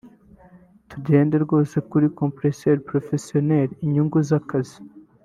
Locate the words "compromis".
2.19-2.61